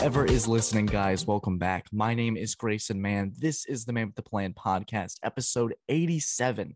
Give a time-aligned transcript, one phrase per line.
[0.00, 1.84] whoever is listening, guys, welcome back.
[1.92, 3.34] My name is Grayson Mann.
[3.36, 6.74] This is the Man with the Plan podcast, episode 87.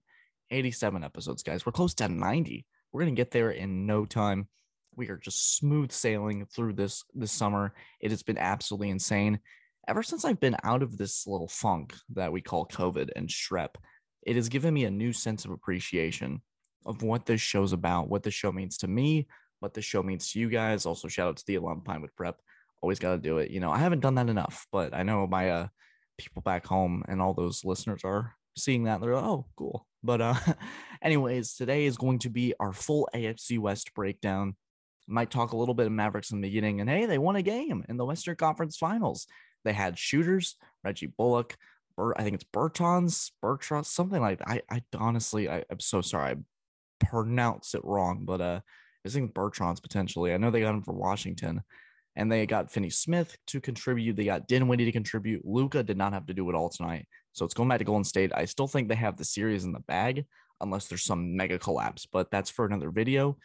[0.50, 1.64] 87 episodes, guys.
[1.64, 2.66] We're close to 90.
[2.92, 4.46] We're gonna get there in no time.
[4.94, 7.72] We are just smooth sailing through this this summer.
[7.98, 9.40] It has been absolutely insane.
[9.88, 13.76] Ever since I've been out of this little funk that we call COVID and strep,
[14.20, 16.42] it has given me a new sense of appreciation
[16.84, 19.28] of what this show's about, what the show means to me,
[19.60, 20.84] what the show means to you guys.
[20.84, 22.36] Also, shout out to the alum Pinewood Prep.
[22.84, 23.50] Always got to do it.
[23.50, 25.66] You know, I haven't done that enough, but I know my uh,
[26.18, 29.00] people back home and all those listeners are seeing that.
[29.00, 29.86] They're like, oh, cool.
[30.02, 30.34] But uh,
[31.02, 34.56] anyways, today is going to be our full AFC West breakdown.
[35.06, 37.42] Might talk a little bit of Mavericks in the beginning, and hey, they won a
[37.42, 39.26] game in the Western Conference Finals.
[39.64, 41.56] They had shooters, Reggie Bullock,
[41.98, 44.48] I think it's Bertans, Bertrand, something like that.
[44.48, 48.60] I, I honestly, I, am so sorry, I pronounce it wrong, but uh,
[49.06, 50.32] I think Bertrand's potentially.
[50.32, 51.62] I know they got him for Washington,
[52.16, 54.16] and they got Finney Smith to contribute.
[54.16, 55.44] They got Dinwiddie to contribute.
[55.44, 58.04] Luka did not have to do it all tonight, so it's going back to Golden
[58.04, 58.32] State.
[58.34, 60.24] I still think they have the series in the bag,
[60.60, 63.36] unless there's some mega collapse, but that's for another video.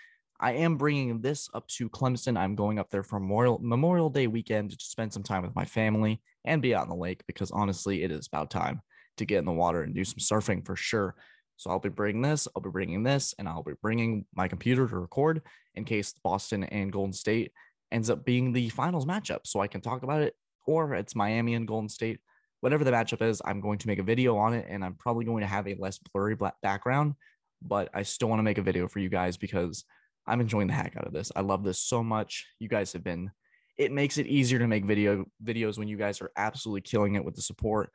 [0.41, 2.37] I am bringing this up to Clemson.
[2.37, 5.65] I'm going up there for Memorial, Memorial Day weekend to spend some time with my
[5.65, 8.81] family and be out in the lake because honestly, it is about time
[9.17, 11.15] to get in the water and do some surfing for sure.
[11.57, 14.87] So I'll be bringing this, I'll be bringing this, and I'll be bringing my computer
[14.87, 15.41] to record
[15.75, 17.51] in case Boston and Golden State
[17.91, 21.55] ends up being the finals matchup so I can talk about it, or it's Miami
[21.55, 22.19] and Golden State.
[22.61, 25.25] Whatever the matchup is, I'm going to make a video on it, and I'm probably
[25.25, 27.13] going to have a less blurry background,
[27.61, 29.85] but I still want to make a video for you guys because–
[30.29, 31.31] I'm enjoying the heck out of this.
[31.35, 32.47] I love this so much.
[32.59, 33.31] You guys have been
[33.77, 37.23] it makes it easier to make video videos when you guys are absolutely killing it
[37.23, 37.91] with the support.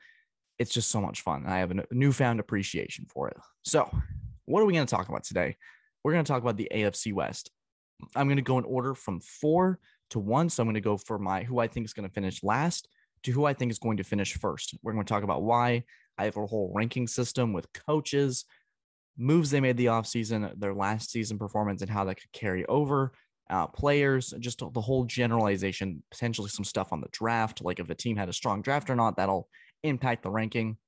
[0.59, 1.45] It's just so much fun.
[1.47, 3.37] I have a newfound appreciation for it.
[3.63, 3.91] So,
[4.47, 5.57] what are we going to talk about today?
[6.03, 7.51] We're going to talk about the AFC West.
[8.15, 9.79] I'm going to go in order from 4
[10.11, 12.15] to 1, so I'm going to go for my who I think is going to
[12.15, 12.89] finish last
[13.25, 14.75] to who I think is going to finish first.
[14.83, 15.85] We're going to talk about why
[16.19, 18.45] I have a whole ranking system with coaches,
[19.17, 23.13] moves they made the offseason, their last season performance, and how that could carry over.
[23.51, 27.95] Uh, players, just the whole generalization, potentially some stuff on the draft, like if a
[27.95, 29.49] team had a strong draft or not, that'll
[29.83, 30.79] impact the ranking.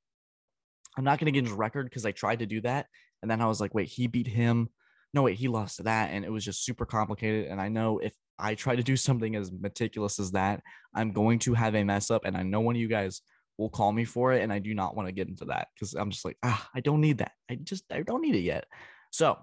[0.96, 2.86] I'm not going to get into record because I tried to do that.
[3.20, 4.70] And then I was like, wait, he beat him.
[5.14, 6.10] No, wait, he lost that.
[6.10, 7.46] And it was just super complicated.
[7.46, 10.62] And I know if I try to do something as meticulous as that,
[10.94, 12.24] I'm going to have a mess up.
[12.24, 13.22] And I know one of you guys
[13.58, 14.42] will call me for it.
[14.42, 16.80] And I do not want to get into that because I'm just like, ah, I
[16.80, 17.32] don't need that.
[17.50, 18.64] I just, I don't need it yet.
[19.10, 19.38] So,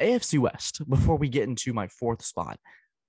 [0.00, 2.58] AFC West, before we get into my fourth spot,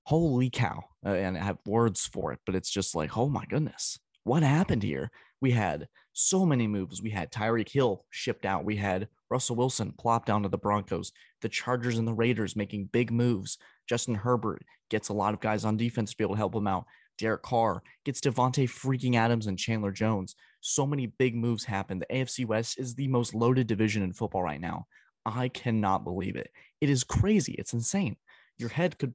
[0.03, 0.83] holy cow.
[1.05, 4.43] Uh, and I have words for it, but it's just like, oh my goodness, what
[4.43, 5.09] happened here?
[5.41, 7.01] We had so many moves.
[7.01, 8.65] We had Tyreek Hill shipped out.
[8.65, 11.11] We had Russell Wilson plopped down to the Broncos.
[11.41, 13.57] The Chargers and the Raiders making big moves.
[13.89, 16.67] Justin Herbert gets a lot of guys on defense to be able to help him
[16.67, 16.85] out.
[17.17, 20.35] Derek Carr gets Davante freaking Adams and Chandler Jones.
[20.61, 21.99] So many big moves happen.
[21.99, 24.87] The AFC West is the most loaded division in football right now.
[25.25, 26.51] I cannot believe it.
[26.81, 27.53] It is crazy.
[27.53, 28.17] It's insane.
[28.57, 29.13] Your head could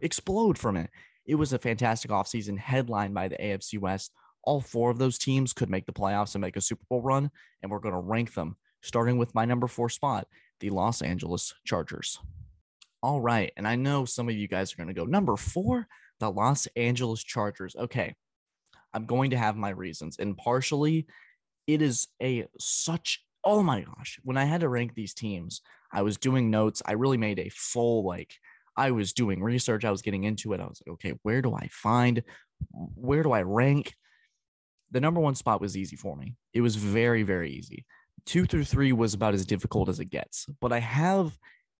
[0.00, 0.90] explode from it.
[1.26, 4.12] It was a fantastic offseason headlined by the AFC West.
[4.42, 7.30] All four of those teams could make the playoffs and make a Super Bowl run,
[7.62, 10.26] and we're going to rank them, starting with my number four spot,
[10.60, 12.18] the Los Angeles Chargers.
[13.02, 13.52] All right.
[13.56, 15.86] And I know some of you guys are going to go, number four?
[16.20, 17.74] the Los Angeles Chargers.
[17.74, 18.14] Okay,
[18.94, 21.06] I'm going to have my reasons, and partially,
[21.66, 23.24] it is a such.
[23.42, 24.20] Oh my gosh!
[24.22, 25.62] When I had to rank these teams,
[25.92, 26.82] I was doing notes.
[26.86, 28.34] I really made a full like.
[28.76, 29.84] I was doing research.
[29.84, 30.60] I was getting into it.
[30.60, 32.22] I was like, okay, where do I find?
[32.94, 33.94] Where do I rank?
[34.90, 36.36] The number one spot was easy for me.
[36.52, 37.86] It was very, very easy.
[38.26, 40.46] Two through three was about as difficult as it gets.
[40.60, 41.38] But I have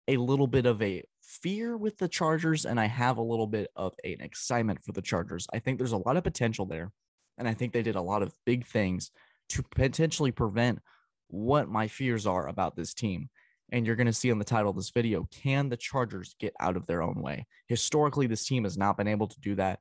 [0.08, 3.70] a little bit of a fear with the Chargers and I have a little bit
[3.76, 5.46] of an excitement for the Chargers.
[5.52, 6.92] I think there's a lot of potential there.
[7.38, 9.10] And I think they did a lot of big things
[9.50, 10.80] to potentially prevent
[11.28, 13.30] what my fears are about this team.
[13.72, 16.52] And you're going to see on the title of this video can the Chargers get
[16.60, 17.46] out of their own way?
[17.68, 19.78] Historically, this team has not been able to do that.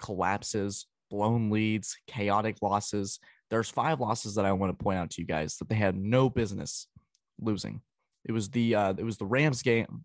[0.00, 3.20] Collapses, blown leads, chaotic losses.
[3.48, 5.96] There's five losses that I want to point out to you guys that they had
[5.96, 6.88] no business
[7.40, 7.82] losing.
[8.24, 10.04] It was the uh, it was the Rams game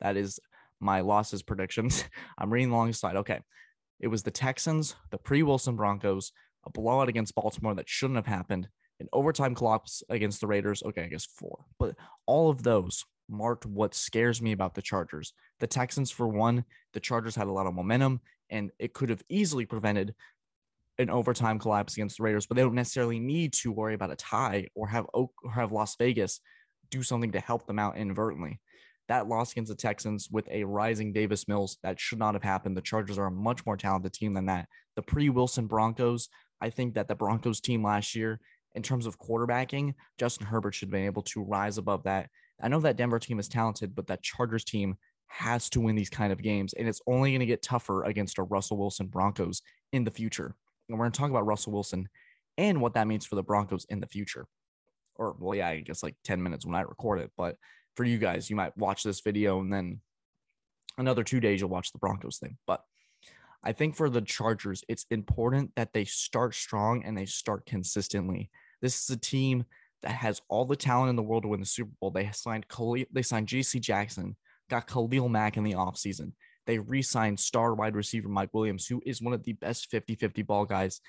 [0.00, 0.38] that is
[0.78, 2.04] my losses predictions.
[2.38, 3.16] I'm reading alongside.
[3.16, 3.40] Okay.
[4.00, 6.32] It was the Texans, the pre Wilson Broncos,
[6.66, 8.68] a blowout against Baltimore that shouldn't have happened,
[8.98, 10.82] an overtime collapse against the Raiders.
[10.82, 11.64] Okay, I guess four.
[11.78, 11.96] But
[12.26, 15.32] all of those marked what scares me about the Chargers.
[15.60, 18.20] The Texans, for one, the Chargers had a lot of momentum
[18.50, 20.14] and it could have easily prevented
[20.98, 24.16] an overtime collapse against the Raiders, but they don't necessarily need to worry about a
[24.16, 26.40] tie or have Oak or have Las Vegas
[26.90, 28.60] do something to help them out inadvertently
[29.10, 32.76] that loss against the Texans with a rising Davis Mills, that should not have happened.
[32.76, 34.68] The Chargers are a much more talented team than that.
[34.94, 36.28] The pre Wilson Broncos,
[36.60, 38.38] I think that the Broncos team last year,
[38.76, 42.28] in terms of quarterbacking, Justin Herbert should have been able to rise above that.
[42.62, 44.94] I know that Denver team is talented, but that Chargers team
[45.26, 48.38] has to win these kind of games, and it's only going to get tougher against
[48.38, 49.60] a Russell Wilson Broncos
[49.92, 50.54] in the future.
[50.90, 52.08] And we're going to talk about Russell Wilson
[52.58, 54.46] and what that means for the Broncos in the future.
[55.16, 57.56] Or, well, yeah, I guess like 10 minutes when I record it, but
[57.96, 58.50] for you guys.
[58.50, 60.00] You might watch this video and then
[60.98, 62.56] another two days you'll watch the Broncos thing.
[62.66, 62.82] But
[63.62, 68.50] I think for the Chargers, it's important that they start strong and they start consistently.
[68.80, 69.64] This is a team
[70.02, 72.10] that has all the talent in the world to win the Super Bowl.
[72.10, 74.36] They signed Khalil, they signed JC Jackson,
[74.70, 76.32] got Khalil Mack in the offseason.
[76.70, 80.64] They re-signed star wide receiver Mike Williams, who is one of the best 50-50 ball
[80.64, 81.00] guys,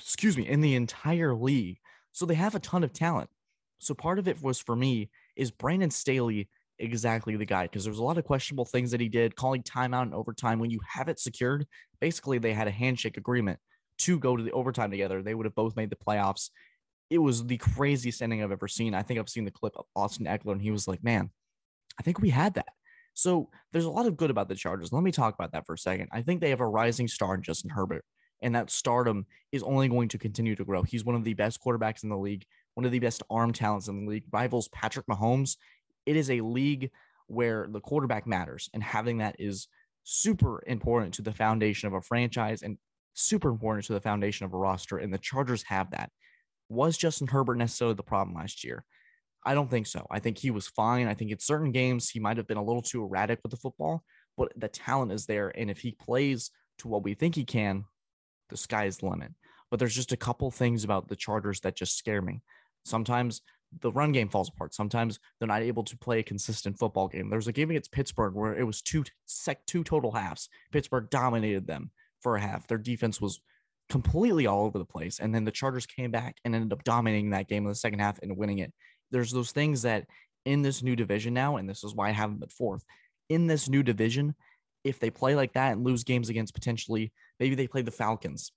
[0.00, 1.78] excuse me, in the entire league.
[2.10, 3.30] So they have a ton of talent.
[3.78, 6.48] So part of it was for me is Brandon Staley
[6.80, 7.66] exactly the guy?
[7.66, 10.58] Because there's a lot of questionable things that he did, calling timeout and overtime.
[10.58, 11.68] When you have it secured,
[12.00, 13.60] basically they had a handshake agreement
[13.98, 15.22] to go to the overtime together.
[15.22, 16.50] They would have both made the playoffs.
[17.10, 18.92] It was the craziest ending I've ever seen.
[18.92, 21.30] I think I've seen the clip of Austin Ekeler, and he was like, "Man,
[21.96, 22.70] I think we had that."
[23.14, 24.92] So there's a lot of good about the Chargers.
[24.92, 26.08] Let me talk about that for a second.
[26.12, 28.04] I think they have a rising star in Justin Herbert,
[28.42, 30.82] and that stardom is only going to continue to grow.
[30.82, 32.44] He's one of the best quarterbacks in the league
[32.74, 35.56] one of the best arm talents in the league, rivals Patrick Mahomes.
[36.06, 36.90] It is a league
[37.26, 39.68] where the quarterback matters, and having that is
[40.02, 42.76] super important to the foundation of a franchise and
[43.14, 44.98] super important to the foundation of a roster.
[44.98, 46.10] And the Chargers have that.
[46.68, 48.84] Was Justin Herbert necessarily the problem last year?
[49.44, 50.06] I don't think so.
[50.10, 51.06] I think he was fine.
[51.06, 53.56] I think in certain games he might have been a little too erratic with the
[53.58, 54.02] football,
[54.36, 55.52] but the talent is there.
[55.56, 57.84] And if he plays to what we think he can,
[58.48, 59.32] the sky is the limit.
[59.70, 62.42] But there's just a couple things about the Chargers that just scare me.
[62.84, 63.42] Sometimes
[63.80, 64.74] the run game falls apart.
[64.74, 67.28] Sometimes they're not able to play a consistent football game.
[67.28, 70.48] There was a game against Pittsburgh where it was two sec two total halves.
[70.72, 71.90] Pittsburgh dominated them
[72.20, 72.66] for a half.
[72.66, 73.40] Their defense was
[73.88, 75.18] completely all over the place.
[75.18, 77.98] And then the Chargers came back and ended up dominating that game in the second
[77.98, 78.72] half and winning it.
[79.10, 80.06] There's those things that
[80.44, 82.84] in this new division now, and this is why I have them at fourth.
[83.28, 84.34] In this new division,
[84.82, 88.52] if they play like that and lose games against potentially, maybe they play the Falcons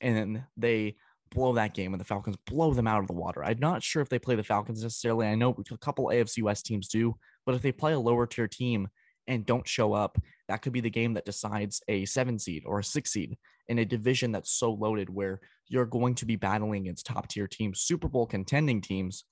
[0.00, 0.96] and they
[1.30, 3.44] blow that game and the Falcons blow them out of the water.
[3.44, 5.26] I'm not sure if they play the Falcons necessarily.
[5.26, 7.14] I know a couple AFC West teams do,
[7.46, 8.88] but if they play a lower tier team
[9.26, 10.18] and don't show up,
[10.48, 13.36] that could be the game that decides a seven seed or a six seed
[13.68, 17.46] in a division that's so loaded where you're going to be battling against top tier
[17.46, 19.24] teams, Super Bowl contending teams.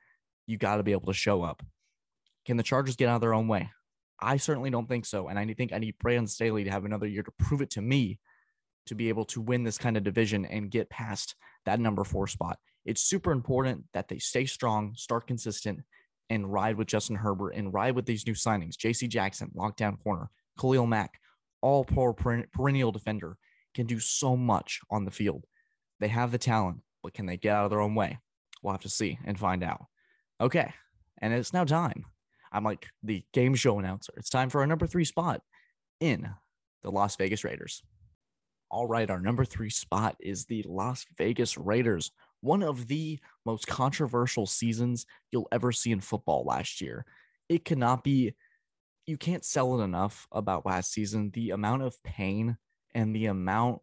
[0.47, 1.63] You got to be able to show up.
[2.45, 3.71] Can the Chargers get out of their own way?
[4.21, 5.29] I certainly don't think so.
[5.29, 7.83] And I think I need Brandon Staley to have another year to prove it to
[7.83, 8.19] me
[8.87, 11.35] to be able to win this kind of division and get past
[11.65, 12.59] that number four spot.
[12.85, 15.81] It's super important that they stay strong, start consistent,
[16.31, 18.77] and ride with Justin Herbert and ride with these new signings.
[18.77, 21.21] JC Jackson, lockdown corner, Khalil Mack,
[21.61, 23.37] all poor perennial defender,
[23.75, 25.45] can do so much on the field.
[25.99, 28.19] They have the talent, but can they get out of their own way?
[28.63, 29.87] We'll have to see and find out.
[30.41, 30.73] Okay.
[31.19, 32.05] And it's now time.
[32.53, 34.12] I'm like the game show announcer.
[34.17, 35.43] It's time for our number three spot
[36.00, 36.29] in
[36.83, 37.83] the Las Vegas Raiders.
[38.71, 42.11] All right, our number three spot is the Las Vegas Raiders,
[42.41, 47.05] one of the most controversial seasons you'll ever see in football last year.
[47.49, 48.35] It cannot be,
[49.07, 51.31] you can't sell it enough about last season.
[51.33, 52.57] The amount of pain
[52.95, 53.83] and the amount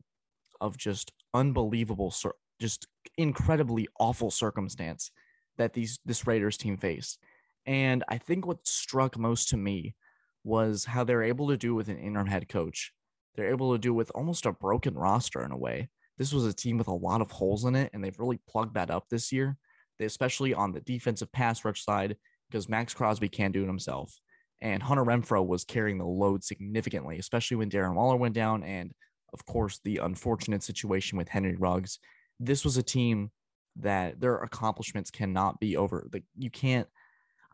[0.59, 2.13] of just unbelievable,
[2.59, 5.11] just incredibly awful circumstance
[5.57, 7.19] that these this Raiders team faced.
[7.65, 9.95] And I think what struck most to me
[10.43, 12.91] was how they're able to do with an interim head coach
[13.35, 15.89] they're able to do with almost a broken roster in a way.
[16.17, 18.75] This was a team with a lot of holes in it, and they've really plugged
[18.75, 19.57] that up this year,
[19.97, 22.15] they, especially on the defensive pass rush side,
[22.49, 24.19] because Maxx Crosby can't do it himself.
[24.61, 28.63] And Hunter Renfrow was carrying the load significantly, especially when Darren Waller went down.
[28.63, 28.93] And
[29.33, 31.99] of course, the unfortunate situation with Henry Ruggs.
[32.39, 33.31] This was a team
[33.77, 36.07] that their accomplishments cannot be over.
[36.13, 36.87] Like you can't.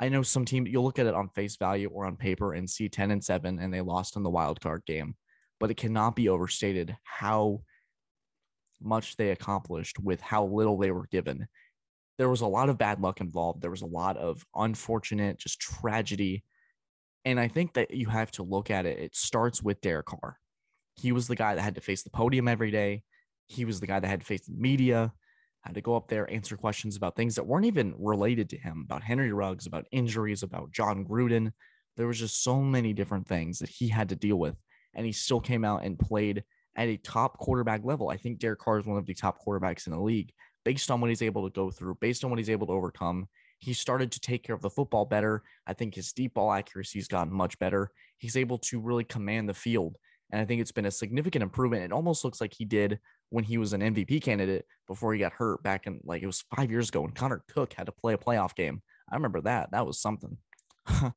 [0.01, 2.69] I know some team you'll look at it on face value or on paper and
[2.69, 5.15] see 10 and 7 and they lost in the wild card game
[5.59, 7.61] but it cannot be overstated how
[8.81, 11.47] much they accomplished with how little they were given.
[12.17, 13.61] There was a lot of bad luck involved.
[13.61, 16.43] There was a lot of unfortunate, just tragedy.
[17.25, 18.99] And I think that you have to look at it.
[18.99, 20.37] It starts with Derek Carr.
[20.95, 23.03] He was the guy that had to face the podium every day.
[23.47, 25.13] He was the guy that had to face the media,
[25.61, 28.83] had to go up there, answer questions about things that weren't even related to him,
[28.85, 31.51] about Henry Ruggs, about injuries, about Jon Gruden.
[31.97, 34.55] There was just so many different things that he had to deal with
[34.93, 36.43] and he still came out and played
[36.75, 38.09] at a top quarterback level.
[38.09, 40.31] I think Derek Carr is one of the top quarterbacks in the league
[40.65, 43.27] based on what he's able to go through, based on what he's able to overcome.
[43.59, 45.43] He started to take care of the football better.
[45.67, 47.91] I think his deep ball accuracy has gotten much better.
[48.17, 49.95] He's able to really command the field.
[50.31, 51.83] And I think it's been a significant improvement.
[51.83, 55.33] It almost looks like he did when he was an MVP candidate before he got
[55.33, 58.13] hurt back in like it was five years ago when Connor Cook had to play
[58.13, 58.81] a playoff game.
[59.11, 59.71] I remember that.
[59.71, 60.37] That was something.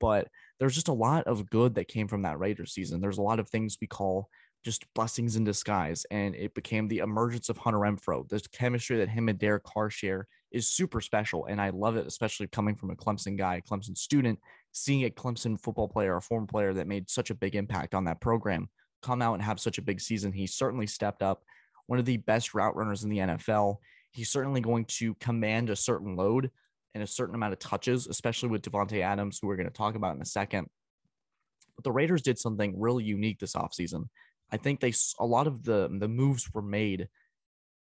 [0.00, 0.28] but
[0.58, 3.00] there's just a lot of good that came from that Raiders season.
[3.00, 4.28] There's a lot of things we call
[4.64, 6.06] just blessings in disguise.
[6.10, 8.28] And it became the emergence of Hunter Renfrow.
[8.28, 11.46] The chemistry that him and Derek Carr share is super special.
[11.46, 14.38] And I love it, especially coming from a Clemson guy, Clemson student,
[14.72, 18.04] seeing a Clemson football player, a former player that made such a big impact on
[18.04, 18.68] that program
[19.02, 20.32] come out and have such a big season.
[20.32, 21.44] He certainly stepped up,
[21.86, 23.78] one of the best route runners in the NFL.
[24.10, 26.50] He's certainly going to command a certain load
[26.94, 29.94] and a certain amount of touches, especially with Davante Adams, who we're going to talk
[29.94, 30.68] about in a second.
[31.76, 34.08] But the Raiders did something really unique this offseason.
[34.50, 37.08] I think they a lot of the the moves were made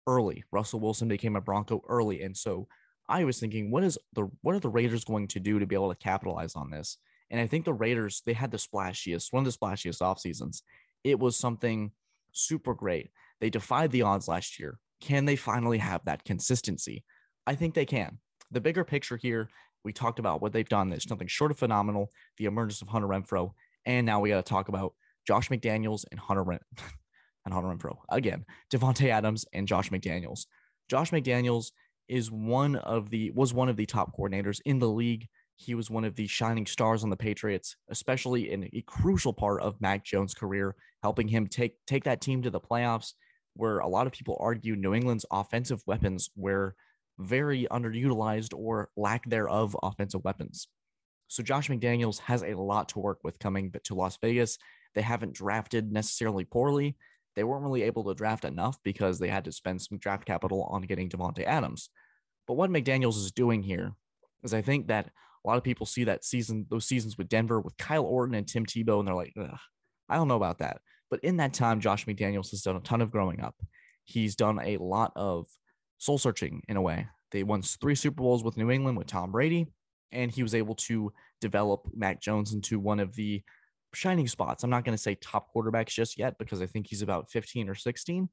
[0.06, 0.44] early.
[0.52, 2.68] Russell Wilson became a Bronco early, and so
[3.08, 5.76] I was thinking, what is the what are the Raiders going to do to be
[5.76, 6.98] able to capitalize on this?
[7.30, 10.64] And I think the Raiders they had the splashiest, one of the splashiest off seasons.
[11.04, 11.92] It was something
[12.32, 13.10] super great.
[13.40, 14.80] They defied the odds last year.
[15.00, 17.04] Can they finally have that consistency?
[17.46, 18.20] I think they can
[18.52, 19.50] the bigger picture here,
[19.84, 20.90] we talked about what they've done.
[20.90, 22.12] There's nothing short of phenomenal.
[22.38, 23.52] The emergence of Hunter Renfrow,
[23.86, 24.94] and now we got to talk about
[25.26, 26.60] Josh McDaniels and Hunter Ren-
[27.46, 28.46] and Hunter Renfrow again.
[28.72, 30.46] Davante Adams and Josh McDaniels.
[30.90, 31.72] Josh McDaniels
[32.08, 35.28] is one of the was one of the top coordinators in the league.
[35.60, 39.62] He was one of the shining stars on the Patriots, especially in a crucial part
[39.62, 43.14] of Mac Jones' career, helping him take take that team to the playoffs.
[43.56, 46.76] Where a lot of people argue New England's offensive weapons were
[47.18, 50.68] very underutilized or lack thereof offensive weapons.
[51.28, 54.60] So Josh McDaniels has a lot to work with coming to Las Vegas.
[54.94, 56.98] They haven't drafted necessarily poorly.
[57.36, 60.64] They weren't really able to draft enough because they had to spend some draft capital
[60.72, 61.90] on getting Davante Adams.
[62.48, 63.94] But what McDaniels is doing here
[64.44, 65.10] is I think that
[65.44, 68.48] a lot of people see that season, those seasons with Denver with Kyle Orton and
[68.48, 69.34] Tim Tebow, and they're like,
[70.10, 70.82] I don't know about that.
[71.10, 73.56] But in that time, Josh McDaniels has done a ton of growing up.
[74.04, 75.48] He's done a lot of
[75.98, 77.08] soul searching in a way.
[77.32, 79.68] They won three Super Bowls with New England with Tom Brady,
[80.12, 83.42] and he was able to develop Mac Jones into one of the
[83.94, 84.64] shining spots.
[84.64, 87.70] I'm not going to say top quarterbacks just yet because I think he's about 15
[87.70, 88.30] or 16,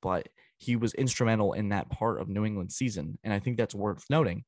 [0.00, 3.18] but he was instrumental in that part of New England season.
[3.22, 4.44] And I think that's worth noting,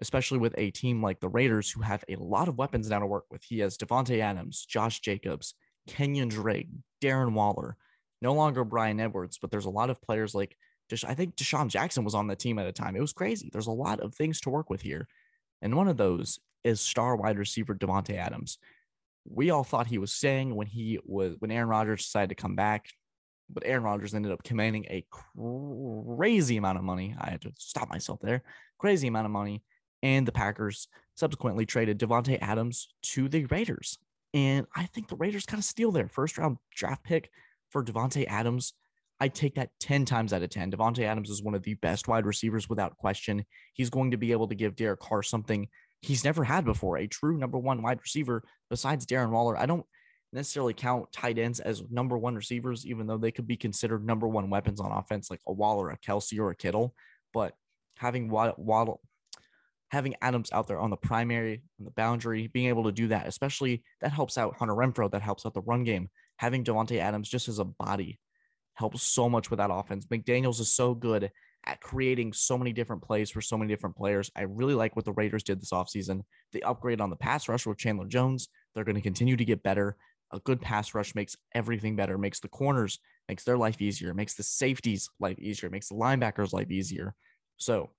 [0.00, 3.06] especially with a team like the Raiders who have a lot of weapons now to
[3.06, 3.42] work with.
[3.42, 5.54] He has Davante Adams, Josh Jacobs,
[5.88, 6.68] Kenyan Drake,
[7.02, 7.76] Darren Waller,
[8.20, 10.56] no longer Bryan Edwards, but there's a lot of players like
[11.04, 12.94] I think DeSean Jackson was on the team at a time.
[12.94, 13.50] It was crazy.
[13.52, 15.08] There's a lot of things to work with here.
[15.60, 18.58] And one of those is star wide receiver Davante Adams.
[19.28, 22.54] We all thought he was staying when he was when Aaron Rodgers decided to come
[22.54, 22.86] back,
[23.50, 27.16] but Aaron Rodgers ended up commanding a crazy amount of money.
[27.20, 28.42] I had to stop myself there.
[28.78, 29.64] Crazy amount of money.
[30.02, 33.98] And the Packers subsequently traded Davante Adams to the Raiders.
[34.34, 37.30] And I think the Raiders kind of steal their first round draft pick
[37.70, 38.74] for Davante Adams
[39.18, 40.70] I take that 10 times out of 10.
[40.70, 43.44] Davante Adams is one of the best wide receivers without question.
[43.72, 45.68] He's going to be able to give Derek Carr something
[46.02, 49.56] he's never had before, a true number one wide receiver besides Darren Waller.
[49.56, 49.86] I don't
[50.32, 54.28] necessarily count tight ends as number one receivers, even though they could be considered number
[54.28, 56.94] one weapons on offense, like a Waller, a Kelce or a Kittle.
[57.32, 57.54] But
[57.96, 59.00] having Waddle,
[59.90, 63.26] having Adams out there on the primary, on the boundary, being able to do that,
[63.26, 66.10] especially that helps out Hunter Renfrow, that helps out the run game.
[66.36, 68.18] Having Davante Adams just as a body
[68.74, 70.06] helps so much with that offense.
[70.06, 71.30] McDaniels is so good
[71.66, 74.30] at creating so many different plays for so many different players.
[74.36, 76.22] I really like what the Raiders did this offseason.
[76.52, 78.48] They upgrade on the pass rush with Chandler Jones.
[78.74, 79.96] They're going to continue to get better.
[80.32, 84.34] A good pass rush makes everything better, makes the corners, makes their life easier, makes
[84.34, 87.14] the safeties life easier, makes the linebackers life easier.
[87.56, 87.90] So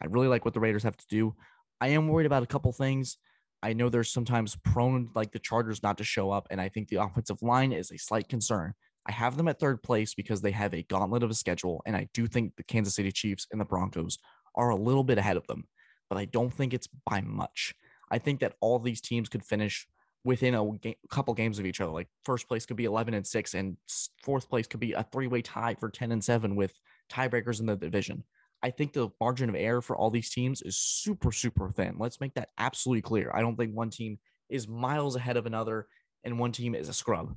[0.00, 1.34] I really like what the Raiders have to do.
[1.80, 3.18] I am worried about a couple things.
[3.62, 6.88] I know they're sometimes prone like the Chargers not to show up, and I think
[6.88, 8.74] the offensive line is a slight concern.
[9.06, 11.96] I have them at third place because they have a gauntlet of a schedule, and
[11.96, 14.18] I do think the Kansas City Chiefs and the Broncos
[14.54, 15.64] are a little bit ahead of them,
[16.08, 17.74] but I don't think it's by much.
[18.10, 19.86] I think that all these teams could finish
[20.24, 21.90] within a couple games of each other.
[21.90, 23.76] Like first place could be 11 and 6 and
[24.22, 26.78] fourth place could be a three-way tie for 10 and 7 with
[27.10, 28.24] tiebreakers in the division.
[28.62, 31.96] I think the margin of error for all these teams is super super thin.
[31.98, 33.30] Let's make that absolutely clear.
[33.34, 35.86] I don't think one team is miles ahead of another
[36.24, 37.36] and one team is a scrub.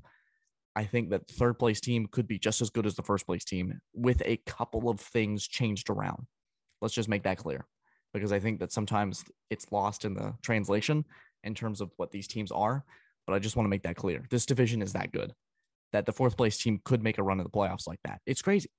[0.75, 3.25] I think that the third place team could be just as good as the first
[3.25, 6.27] place team with a couple of things changed around.
[6.81, 7.65] Let's just make that clear
[8.13, 11.05] because I think that sometimes it's lost in the translation
[11.43, 12.83] in terms of what these teams are.
[13.25, 14.25] But I just want to make that clear.
[14.29, 15.33] This division is that good
[15.93, 18.19] that the fourth place team could make a run in the playoffs like that.
[18.25, 18.69] It's crazy.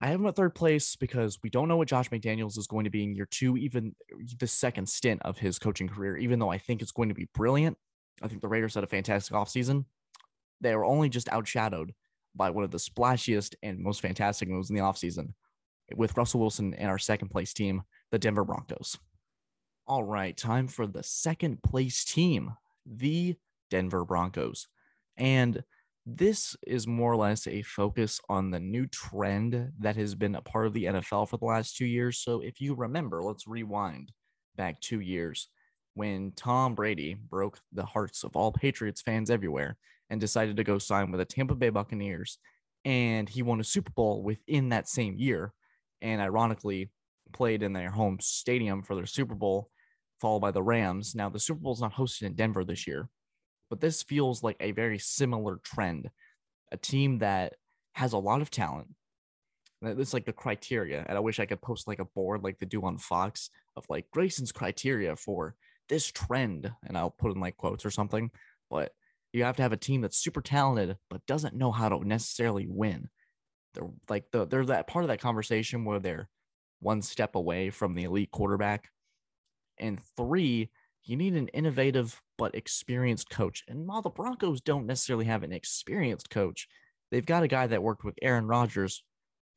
[0.00, 2.84] I have him at third place because we don't know what Josh McDaniels is going
[2.84, 6.38] to be in year two, even uh, the second stint of his coaching career, even
[6.38, 7.76] though I think it's going to be brilliant.
[8.22, 9.84] I think the Raiders had a fantastic offseason.
[10.60, 11.90] They were only just outshadowed
[12.34, 15.34] by one of the splashiest and most fantastic moves in the offseason
[15.94, 18.98] with Russell Wilson and our second place team, the Denver Broncos.
[19.86, 22.52] All right, time for the second place team,
[22.86, 23.36] the
[23.70, 24.68] Denver Broncos.
[25.16, 25.62] And
[26.16, 30.42] this is more or less a focus on the new trend that has been a
[30.42, 32.18] part of the NFL for the last two years.
[32.18, 34.12] So, if you remember, let's rewind
[34.56, 35.48] back two years
[35.94, 39.76] when Tom Brady broke the hearts of all Patriots fans everywhere
[40.08, 42.38] and decided to go sign with the Tampa Bay Buccaneers.
[42.84, 45.52] And he won a Super Bowl within that same year.
[46.00, 46.90] And ironically,
[47.32, 49.70] played in their home stadium for their Super Bowl,
[50.20, 51.14] followed by the Rams.
[51.14, 53.08] Now, the Super Bowl is not hosted in Denver this year,
[53.70, 56.10] but this feels like a very similar trend.
[56.72, 57.54] A team that
[57.94, 58.88] has a lot of talent.
[59.82, 61.06] It's like the criteria.
[61.08, 63.84] And I wish I could post like a board like they do on Fox of
[63.88, 65.54] like Grayson's criteria for
[65.88, 66.70] this trend.
[66.86, 68.30] And I'll put in like quotes or something.
[68.68, 68.92] But
[69.32, 72.66] you have to have a team that's super talented, but doesn't know how to necessarily
[72.68, 73.08] win.
[73.74, 76.28] They're like the, they're that part of that conversation where they're
[76.80, 78.90] one step away from the elite quarterback.
[79.78, 80.70] And three,
[81.04, 83.64] you need an innovative but experienced coach.
[83.68, 86.68] And while the Broncos don't necessarily have an experienced coach,
[87.10, 89.02] they've got a guy that worked with Aaron Rodgers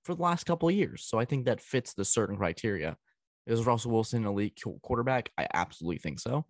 [0.03, 1.05] for the last couple of years.
[1.05, 2.97] So I think that fits the certain criteria.
[3.45, 5.31] Is Russell Wilson an elite quarterback?
[5.37, 6.45] I absolutely think so.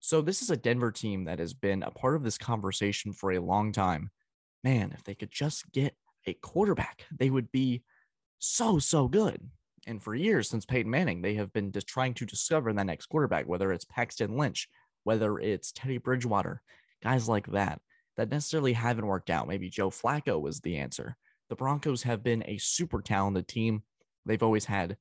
[0.00, 3.32] So this is a Denver team that has been a part of this conversation for
[3.32, 4.10] a long time.
[4.62, 5.94] Man, if they could just get
[6.26, 7.82] a quarterback, they would be
[8.38, 9.50] so, so good.
[9.86, 13.06] And for years since Peyton Manning, they have been just trying to discover that next
[13.06, 14.68] quarterback, whether it's Paxton Lynch,
[15.04, 16.60] whether it's Teddy Bridgewater,
[17.02, 17.80] guys like that,
[18.16, 19.46] that necessarily haven't worked out.
[19.46, 21.16] Maybe Joe Flacco was the answer.
[21.48, 23.84] The Broncos have been a super talented team.
[24.24, 24.96] They've always had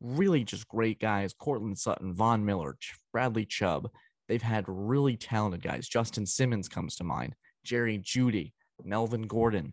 [0.00, 2.76] really just great guys Courtland Sutton, Von Miller,
[3.12, 3.88] Bradley Chubb.
[4.28, 5.88] They've had really talented guys.
[5.88, 8.52] Justin Simmons comes to mind, Jerry Jeudy,
[8.84, 9.72] Melvin Gordon,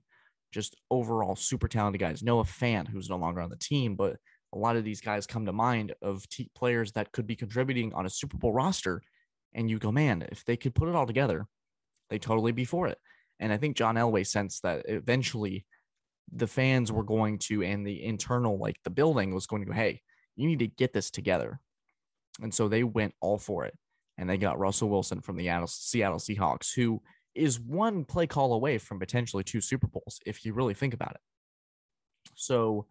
[0.53, 2.23] just overall super talented guys.
[2.23, 4.15] Noah Fant, who's no longer on the team, but
[4.55, 7.93] a lot of these guys come to mind of t- players that could be contributing
[7.93, 9.01] on a Super Bowl roster.
[9.53, 11.45] And you go, man, if they could put it all together,
[12.09, 12.97] they totally be for it.
[13.39, 15.65] And I think John Elway sensed that eventually
[16.31, 19.73] the fans were going to, and the internal, like the building was going to go,
[19.73, 20.01] hey,
[20.35, 21.59] you need to get this together.
[22.41, 23.77] And so they went all for it.
[24.17, 27.01] And they got Russell Wilson from the Seattle Seahawks, who
[27.33, 31.11] is one play call away from potentially two Super Bowls, if you really think about
[31.11, 31.21] it.
[32.35, 32.87] So,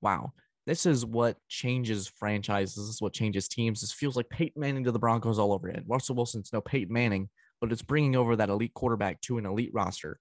[0.00, 0.32] wow
[0.66, 2.76] this is what changes franchises.
[2.76, 3.80] This is what changes teams.
[3.80, 5.84] This feels like Peyton Manning to the Broncos all over again.
[5.88, 7.28] Russell Wilson's no Peyton Manning,
[7.60, 10.18] but it's bringing over that elite quarterback to an elite roster.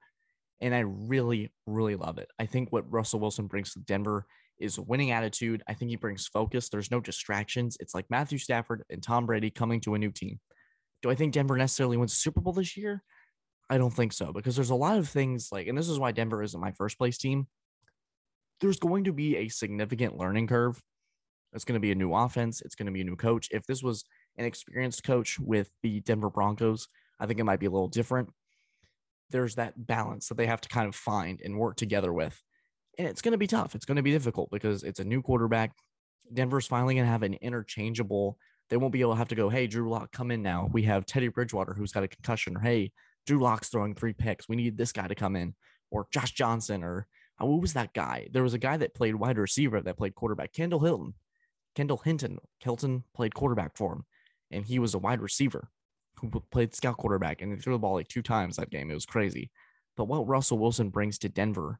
[0.59, 2.29] And I really, really love it.
[2.39, 4.25] I think what Russell Wilson brings to Denver
[4.59, 5.63] is winning attitude.
[5.67, 6.69] I think he brings focus.
[6.69, 7.77] There's no distractions.
[7.79, 10.39] It's like Matthew Stafford and Tom Brady coming to a new team.
[11.01, 13.03] Do I think Denver necessarily wins the Super Bowl this year?
[13.69, 16.11] I don't think so because there's a lot of things like, and this is why
[16.11, 17.47] Denver isn't my first place team
[18.61, 20.81] there's going to be a significant learning curve.
[21.53, 22.61] It's going to be a new offense.
[22.61, 23.49] It's going to be a new coach.
[23.51, 24.05] If this was
[24.37, 26.87] an experienced coach with the Denver Broncos,
[27.19, 28.29] I think it might be a little different.
[29.31, 32.41] There's that balance that they have to kind of find and work together with.
[32.97, 33.75] And it's going to be tough.
[33.75, 35.71] It's going to be difficult because it's a new quarterback.
[36.33, 38.37] Denver's finally going to have an interchangeable.
[38.69, 40.69] They won't be able to have to go, hey, Drew Lock, come in now.
[40.71, 42.91] We have Teddy Bridgewater who's got a concussion, or hey,
[43.25, 44.47] Drew Lock's throwing three picks.
[44.47, 45.55] We need this guy to come in,
[45.89, 47.07] or Josh Johnson, or
[47.41, 48.27] uh, what was that guy?
[48.31, 50.53] There was a guy that played wide receiver that played quarterback.
[50.53, 51.13] Kendall Hilton.
[51.75, 52.39] Kendall Hinton.
[52.59, 54.05] Kelton played quarterback for him,
[54.51, 55.69] and he was a wide receiver
[56.19, 58.91] who played scout quarterback and he threw the ball like two times that game.
[58.91, 59.49] It was crazy.
[59.97, 61.79] But what Russell Wilson brings to Denver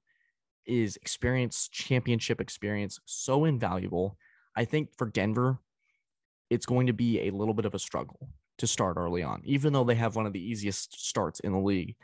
[0.66, 4.18] is experience, championship experience, so invaluable.
[4.56, 5.60] I think for Denver,
[6.50, 9.74] it's going to be a little bit of a struggle to start early on, even
[9.74, 11.96] though they have one of the easiest starts in the league.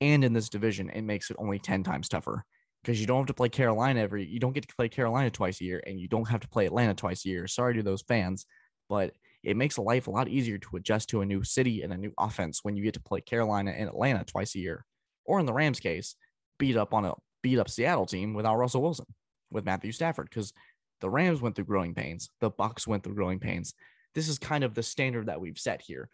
[0.00, 2.44] And in this division, it makes it only 10 times tougher
[2.86, 5.60] because you don't have to play Carolina every you don't get to play Carolina twice
[5.60, 7.48] a year and you don't have to play Atlanta twice a year.
[7.48, 8.46] Sorry to those fans,
[8.88, 11.96] but it makes life a lot easier to adjust to a new city and a
[11.96, 14.84] new offense when you get to play Carolina and Atlanta twice a year.
[15.24, 16.14] Or in the Rams case,
[16.60, 19.06] beat up on a beat up Seattle team without Russell Wilson,
[19.50, 20.52] with Matthew Stafford because
[21.00, 23.74] the Rams went through growing pains, the Bucs went through growing pains.
[24.14, 26.08] This is kind of the standard that we've set here.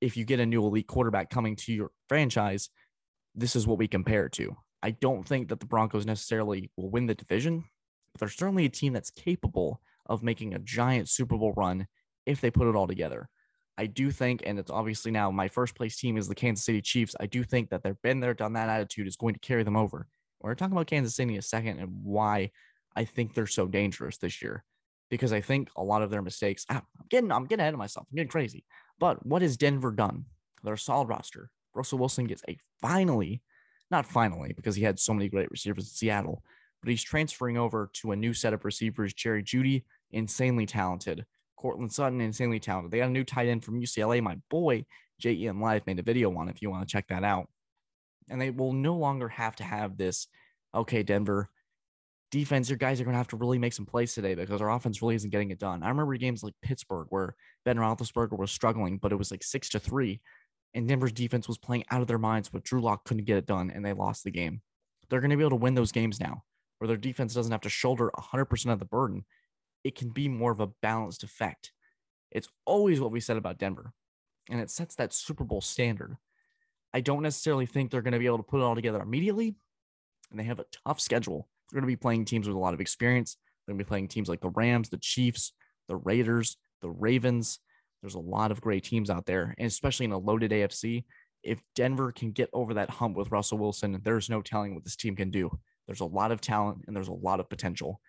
[0.00, 2.70] If you get a new elite quarterback coming to your franchise,
[3.34, 4.56] this is what we compare it to.
[4.84, 7.64] I don't think that the Broncos necessarily will win the division,
[8.12, 11.86] but they're certainly a team that's capable of making a giant Super Bowl run
[12.26, 13.30] if they put it all together.
[13.78, 16.82] I do think, and it's obviously now my first place team is the Kansas City
[16.82, 17.16] Chiefs.
[17.18, 19.74] I do think that they've been there, done that attitude is going to carry them
[19.74, 20.06] over.
[20.42, 22.50] We're talking about Kansas City in a second and why
[22.94, 24.64] I think they're so dangerous this year
[25.08, 26.66] because I think a lot of their mistakes.
[26.68, 28.06] Ah, I'm getting, I'm getting ahead of myself.
[28.10, 28.66] I'm getting crazy.
[29.00, 30.26] But what has Denver done?
[30.62, 31.50] They're a solid roster.
[31.74, 33.40] Russell Wilson gets a finally,
[33.94, 36.42] not finally, because he had so many great receivers in Seattle,
[36.82, 39.14] but he's transferring over to a new set of receivers.
[39.14, 41.24] Jerry Jeudy, insanely talented.
[41.56, 42.90] Courtland Sutton, insanely talented.
[42.90, 44.20] They got a new tight end from UCLA.
[44.20, 44.84] My boy,
[45.20, 47.48] JEM Live, made a video on if you want to check that out.
[48.28, 50.26] And they will no longer have to have this,
[50.74, 51.48] okay, Denver,
[52.30, 54.72] defense, your guys are going to have to really make some plays today because our
[54.72, 55.84] offense really isn't getting it done.
[55.84, 59.68] I remember games like Pittsburgh where Ben Roethlisberger was struggling, but it was like six
[59.70, 60.20] to three,
[60.74, 63.46] and Denver's defense was playing out of their minds, but Drew Lock couldn't get it
[63.46, 64.60] done, and they lost the game.
[65.08, 66.44] They're going to be able to win those games now,
[66.78, 69.24] where their defense doesn't have to shoulder 100% of the burden.
[69.84, 71.72] It can be more of a balanced effect.
[72.30, 73.92] It's always what we said about Denver,
[74.50, 76.16] and it sets that Super Bowl standard.
[76.92, 79.54] I don't necessarily think they're going to be able to put it all together immediately,
[80.30, 82.74] and they have a tough schedule they're going to be playing teams with a lot
[82.74, 83.36] of experience.
[83.66, 85.52] They're going to be playing teams like the Rams, the Chiefs,
[85.88, 87.58] the Raiders, the Ravens.
[88.04, 91.04] There's a lot of great teams out there, and especially in a loaded AFC.
[91.42, 94.94] If Denver can get over that hump with Russell Wilson, there's no telling what this
[94.94, 95.50] team can do.
[95.86, 98.02] There's a lot of talent and there's a lot of potential.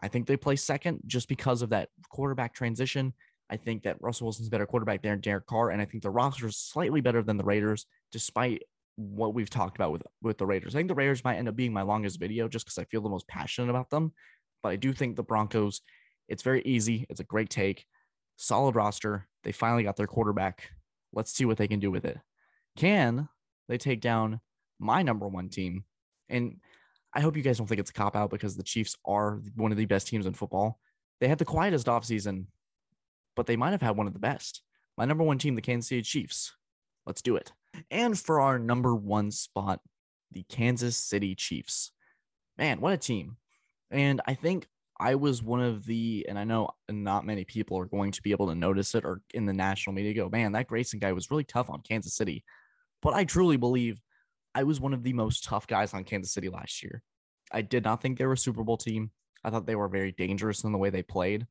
[0.00, 3.12] I think they play second just because of that quarterback transition.
[3.50, 6.46] I think that Russell Wilson's better quarterback than Derek Carr, and I think the roster
[6.46, 8.62] is slightly better than the Raiders, despite
[8.94, 10.76] what we've talked about with with the Raiders.
[10.76, 13.00] I think the Raiders might end up being my longest video just because I feel
[13.00, 14.12] the most passionate about them.
[14.62, 15.80] But I do think the Broncos,
[16.28, 17.04] it's very easy.
[17.10, 17.84] It's a great take,
[18.36, 19.26] solid roster.
[19.42, 20.70] They finally got their quarterback.
[21.12, 22.18] Let's see what they can do with it.
[22.76, 23.28] Can
[23.68, 24.40] they take down
[24.78, 25.84] my number one team?
[26.28, 26.60] And
[27.12, 29.70] I hope you guys don't think it's a cop out because the Chiefs are one
[29.70, 30.80] of the best teams in football.
[31.20, 32.46] They had the quietest offseason,
[33.36, 34.62] but they might have had one of the best.
[34.96, 36.54] My number one team, the Kansas City Chiefs.
[37.06, 37.52] Let's do it.
[37.90, 39.80] And for our number one spot,
[40.32, 41.92] the Kansas City Chiefs.
[42.58, 43.36] Man, what a team.
[43.90, 44.66] And I think
[45.04, 48.30] I was one of the, and I know not many people are going to be
[48.30, 51.30] able to notice it or in the national media go, man, that Grayson guy was
[51.30, 52.42] really tough on Kansas City.
[53.02, 54.00] But I truly believe
[54.54, 57.02] I was one of the most tough guys on Kansas City last year.
[57.52, 59.10] I did not think they were a Super Bowl team.
[59.44, 61.46] I thought they were very dangerous in the way they played.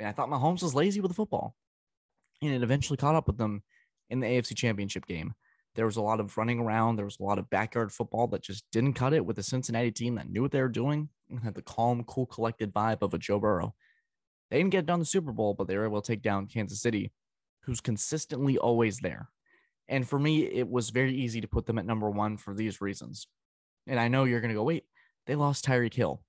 [0.00, 1.54] And I thought Mahomes was lazy with the football.
[2.42, 3.62] And it eventually caught up with them
[4.10, 5.34] in the AFC Championship game.
[5.74, 6.96] There was a lot of running around.
[6.96, 9.90] There was a lot of backyard football that just didn't cut it with the Cincinnati
[9.90, 13.12] team that knew what they were doing and had the calm, cool, collected vibe of
[13.12, 13.74] a Joe Burrow.
[14.50, 16.80] They didn't get done the Super Bowl, but they were able to take down Kansas
[16.80, 17.12] City,
[17.62, 19.30] who's consistently always there.
[19.88, 22.80] And for me, it was very easy to put them at number one for these
[22.80, 23.26] reasons.
[23.86, 24.84] And I know you're going to go, wait,
[25.26, 26.22] they lost Tyreek Hill.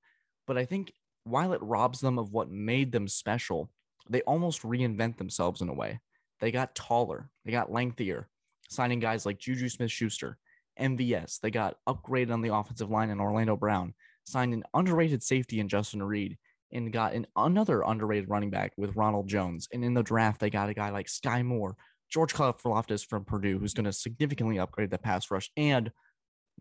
[0.48, 0.92] But I think
[1.24, 3.70] while it robs them of what made them special,
[4.10, 6.00] they almost reinvent themselves in a way.
[6.40, 8.28] They got taller, they got lengthier,
[8.70, 10.38] signing guys like Juju Smith Schuster,
[10.80, 11.40] MVS.
[11.40, 13.94] They got upgraded on the offensive line in Orlando Brown,
[14.26, 16.38] signed an underrated safety in Justin Reid,
[16.72, 19.68] and got an another underrated running back with Ronald Jones.
[19.72, 21.78] And in the draft, they got a guy like Skyy Moore,
[22.10, 25.92] George Karlaftis from Purdue, who's going to significantly upgrade the pass rush and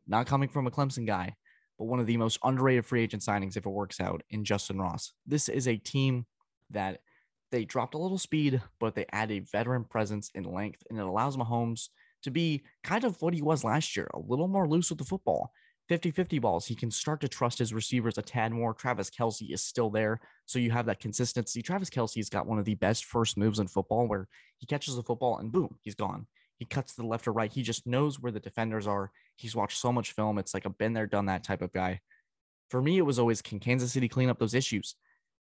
[0.06, 1.34] not coming from a Clemson guy,
[1.78, 4.78] but one of the most underrated free agent signings if it works out in Justin
[4.78, 5.12] Ross.
[5.26, 6.26] This is a team
[6.70, 7.00] that
[7.54, 11.04] they dropped a little speed, but they add a veteran presence in length, and it
[11.04, 11.88] allows Mahomes
[12.24, 15.04] to be kind of what he was last year, a little more loose with the
[15.04, 15.52] football.
[15.88, 16.66] 50 50 balls.
[16.66, 18.72] He can start to trust his receivers a tad more.
[18.72, 20.18] Travis Kelce is still there.
[20.46, 21.60] So you have that consistency.
[21.60, 24.26] Travis Kelce's got one of the best first moves in football where
[24.58, 26.26] he catches the football and boom, he's gone.
[26.56, 27.52] He cuts to the left or right.
[27.52, 29.10] He just knows where the defenders are.
[29.36, 30.38] He's watched so much film.
[30.38, 32.00] It's like a been there, done that type of guy.
[32.70, 34.96] For me, it was always can Kansas City clean up those issues?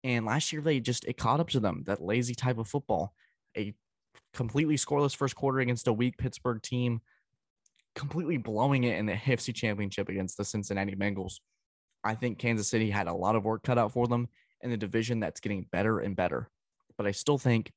[0.06, 3.15] And last year, they just, it caught up to them, that lazy type of football.
[3.58, 3.74] A
[4.36, 7.02] completely scoreless first quarter against a weak Pittsburgh team,
[7.96, 11.39] completely blowing it in the AFC championship against the Cincinnati Bengals.
[12.04, 14.28] I think Kansas City had a lot of work cut out for them
[14.62, 16.52] in the division that's getting better and better.
[17.00, 17.74] But I still think,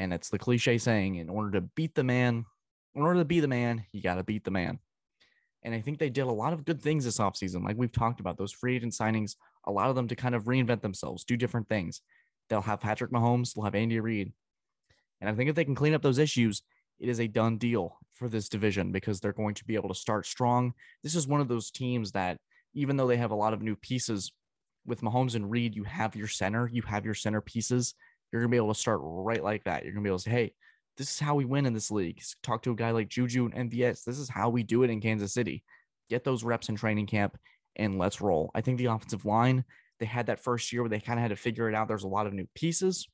[0.00, 2.44] and it's the cliche saying, in order to beat the man,
[2.96, 4.80] in order to be the man, you got to beat the man.
[5.62, 7.62] And I think they did a lot of good things this offseason.
[7.62, 11.24] Like we've talked about, those free agent signings allow them to kind of reinvent themselves,
[11.24, 12.00] do different things.
[12.48, 14.32] They'll have Patrick Mahomes, they'll have Andy Reid.
[15.20, 16.62] And I think if they can clean up those issues,
[16.98, 19.94] it is a done deal for this division because they're going to be able to
[19.94, 20.74] start strong.
[21.02, 22.38] This is one of those teams that,
[22.74, 24.32] even though they have a lot of new pieces,
[24.86, 27.94] with Mahomes and Reid, you have your center, you have your center pieces.
[28.30, 29.84] You're going to be able to start right like that.
[29.84, 30.54] You're going to be able to say, hey,
[30.96, 32.22] this is how we win in this league.
[32.42, 34.04] Talk to a guy like Juju and MVS.
[34.04, 35.62] This is how we do it in Kansas City.
[36.10, 37.38] Get those reps in training camp
[37.76, 38.50] and let's roll.
[38.54, 39.64] I think the offensive line,
[40.00, 41.88] they had that first year where they kind of had to figure it out.
[41.88, 43.08] There's a lot of new pieces.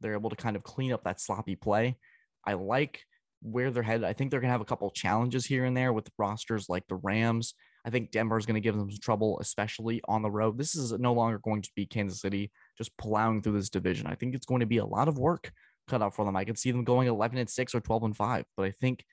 [0.00, 1.96] They're able to kind of clean up that sloppy play.
[2.44, 3.04] I like
[3.40, 4.04] where they're headed.
[4.04, 6.86] I think they're going to have a couple challenges here and there with rosters like
[6.88, 10.30] the Rams, I think Denver is going to give them some trouble, especially on the
[10.30, 10.56] road.
[10.56, 14.06] This is no longer going to be Kansas City just plowing through this division.
[14.06, 15.52] I think it's going to be a lot of work
[15.88, 16.36] cut out for them.
[16.36, 19.04] I can see them going 11 and 6 or 12 and 5, but I think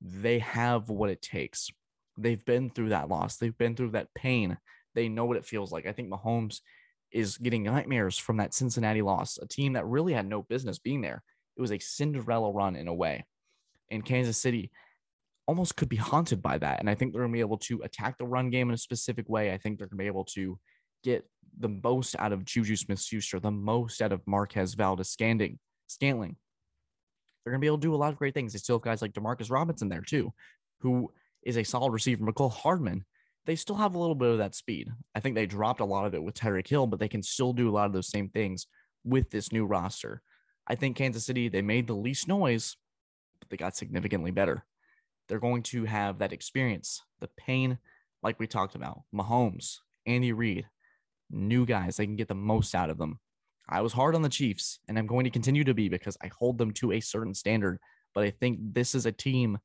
[0.00, 1.70] they have what it takes.
[2.16, 4.58] They've been through that loss, they've been through that pain.
[4.94, 5.86] They know what it feels like.
[5.86, 6.60] I think Mahomes
[7.10, 11.00] is getting nightmares from that Cincinnati loss, a team that really had no business being
[11.00, 11.22] there.
[11.56, 13.24] It was a Cinderella run in a way.
[13.90, 14.70] And Kansas City
[15.46, 16.80] almost could be haunted by that.
[16.80, 18.78] And I think they're going to be able to attack the run game in a
[18.78, 19.52] specific way.
[19.52, 20.58] I think they're going to be able to
[21.02, 21.26] get
[21.58, 25.10] the most out of Juju Smith Schuster, the most out of Marquez Valdes.
[25.10, 25.58] Scantling.
[27.44, 28.52] They're going to be able to do a lot of great things.
[28.52, 30.32] They still have guys like Demarcus Robinson there too,
[30.80, 32.24] who is a solid receiver.
[32.24, 33.04] Mecole Hardman,
[33.46, 34.90] they still have a little bit of that speed.
[35.14, 37.52] I think they dropped a lot of it with Tyreek Hill, but they can still
[37.52, 38.66] do a lot of those same things
[39.04, 40.22] with this new roster.
[40.66, 42.76] I think Kansas City, they made the least noise,
[43.40, 44.64] but they got significantly better.
[45.28, 47.78] They're going to have that experience, the pain,
[48.22, 49.02] like we talked about.
[49.14, 50.66] Mahomes, Andy Reid,
[51.30, 53.18] new guys, they can get the most out of them.
[53.68, 56.30] I was hard on the Chiefs, and I'm going to continue to be because I
[56.38, 57.78] hold them to a certain standard.
[58.14, 59.58] But I think this is a team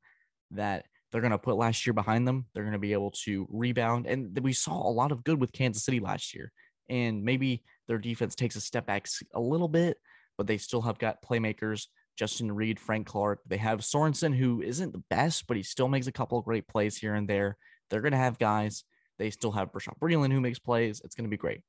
[0.52, 2.46] that they're going to put last year behind them.
[2.52, 4.06] They're going to be able to rebound.
[4.06, 6.52] And we saw a lot of good with Kansas City last year.
[6.88, 9.98] And maybe their defense takes a step back a little bit,
[10.36, 13.40] but they still have got playmakers Justin Reid, Frank Clark.
[13.46, 16.66] They have Sorensen, who isn't the best, but he still makes a couple of great
[16.66, 17.56] plays here and there.
[17.88, 18.84] They're going to have guys.
[19.18, 21.00] They still have Bashaud Breeland, who makes plays.
[21.04, 21.60] It's going to be great.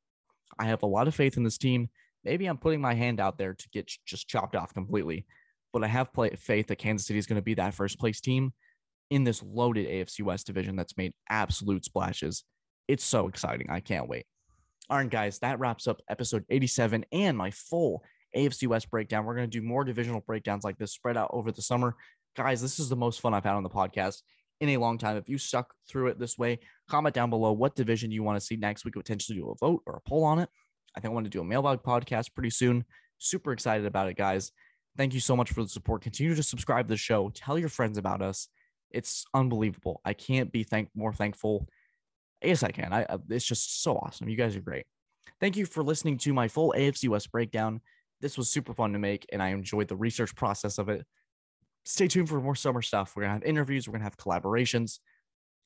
[0.57, 1.89] I have a lot of faith in this team.
[2.23, 5.25] Maybe I'm putting my hand out there to get just chopped off completely,
[5.71, 8.19] but I have play, faith that Kansas City is going to be that first place
[8.19, 8.53] team
[9.09, 12.43] in this loaded AFC West division that's made absolute splashes.
[12.87, 13.69] It's so exciting.
[13.69, 14.25] I can't wait.
[14.89, 18.03] All right, guys, that wraps up episode 87 and my full
[18.35, 19.25] AFC West breakdown.
[19.25, 21.95] We're going to do more divisional breakdowns like this spread out over the summer.
[22.35, 24.21] Guys, this is the most fun I've had on the podcast
[24.61, 25.17] in a long time.
[25.17, 28.45] If you stuck through it this way, comment down below what division you want to
[28.45, 28.85] see next.
[28.85, 30.49] We could potentially do a vote or a poll on it.
[30.95, 32.85] I think I want to do a mailbag podcast pretty soon.
[33.17, 34.51] Super excited about it, guys.
[34.97, 36.01] Thank you so much for the support.
[36.01, 37.31] Continue to subscribe to the show.
[37.33, 38.47] Tell your friends about us.
[38.91, 40.01] It's unbelievable.
[40.03, 41.67] I can't be thank more thankful.
[42.43, 42.93] Yes, I can.
[42.93, 44.29] I, uh, it's just so awesome.
[44.29, 44.85] You guys are great.
[45.39, 47.81] Thank you for listening to my full AFC West breakdown.
[48.21, 51.05] This was super fun to make, and I enjoyed the research process of it.
[51.85, 53.13] Stay tuned for more summer stuff.
[53.15, 53.87] We're gonna have interviews.
[53.87, 54.99] We're gonna have collaborations.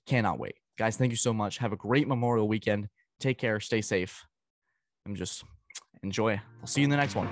[0.06, 0.98] Cannot wait, guys.
[0.98, 1.58] Thank you so much.
[1.58, 2.88] Have a great Memorial weekend.
[3.20, 3.60] Take care.
[3.60, 4.26] Stay safe
[5.06, 5.44] and just
[6.04, 6.40] enjoy.
[6.62, 7.30] I'll see you in the next one.